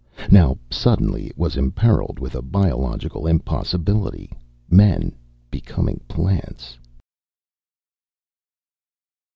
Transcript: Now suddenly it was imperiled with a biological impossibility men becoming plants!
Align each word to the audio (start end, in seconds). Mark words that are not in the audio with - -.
Now 0.31 0.57
suddenly 0.71 1.27
it 1.27 1.37
was 1.37 1.55
imperiled 1.55 2.17
with 2.17 2.33
a 2.33 2.41
biological 2.41 3.27
impossibility 3.27 4.31
men 4.67 5.11
becoming 5.51 6.01
plants! 6.07 6.79